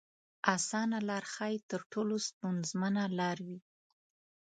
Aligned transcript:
اسانه 0.55 0.97
لار 1.09 1.23
ښايي 1.33 1.59
تر 1.69 1.81
ټولو 1.91 2.15
ستونزمنه 2.27 3.03
لار 3.19 3.37
وي. 3.47 3.59